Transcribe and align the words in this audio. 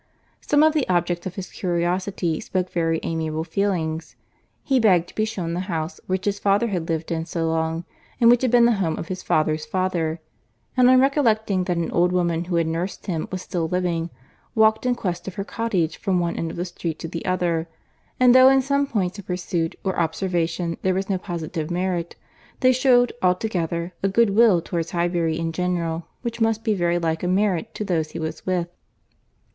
Some 0.41 0.63
of 0.63 0.73
the 0.73 0.89
objects 0.89 1.27
of 1.27 1.35
his 1.35 1.51
curiosity 1.51 2.39
spoke 2.39 2.71
very 2.71 2.99
amiable 3.03 3.43
feelings. 3.43 4.15
He 4.63 4.79
begged 4.79 5.09
to 5.09 5.13
be 5.13 5.25
shewn 5.25 5.53
the 5.53 5.59
house 5.69 5.99
which 6.07 6.25
his 6.25 6.39
father 6.39 6.69
had 6.69 6.89
lived 6.89 7.11
in 7.11 7.27
so 7.27 7.47
long, 7.47 7.85
and 8.19 8.27
which 8.27 8.41
had 8.41 8.49
been 8.49 8.65
the 8.65 8.71
home 8.81 8.97
of 8.97 9.09
his 9.09 9.21
father's 9.21 9.63
father; 9.63 10.19
and 10.75 10.89
on 10.89 10.99
recollecting 10.99 11.65
that 11.65 11.77
an 11.77 11.91
old 11.91 12.11
woman 12.13 12.45
who 12.45 12.55
had 12.55 12.65
nursed 12.65 13.05
him 13.05 13.27
was 13.31 13.43
still 13.43 13.67
living, 13.67 14.09
walked 14.55 14.87
in 14.87 14.95
quest 14.95 15.27
of 15.27 15.35
her 15.35 15.43
cottage 15.43 15.97
from 15.97 16.19
one 16.19 16.35
end 16.35 16.49
of 16.49 16.57
the 16.57 16.65
street 16.65 16.97
to 16.97 17.07
the 17.07 17.23
other; 17.27 17.67
and 18.19 18.33
though 18.33 18.49
in 18.49 18.63
some 18.63 18.87
points 18.87 19.19
of 19.19 19.27
pursuit 19.27 19.75
or 19.83 19.95
observation 19.99 20.77
there 20.81 20.95
was 20.95 21.11
no 21.11 21.19
positive 21.19 21.69
merit, 21.69 22.15
they 22.61 22.71
shewed, 22.71 23.13
altogether, 23.21 23.93
a 24.01 24.09
good 24.09 24.31
will 24.31 24.61
towards 24.63 24.89
Highbury 24.89 25.37
in 25.37 25.51
general, 25.51 26.07
which 26.23 26.41
must 26.41 26.63
be 26.63 26.73
very 26.73 26.97
like 26.97 27.21
a 27.21 27.27
merit 27.27 27.75
to 27.75 27.85
those 27.85 28.09
he 28.13 28.19
was 28.19 28.43
with. 28.47 28.67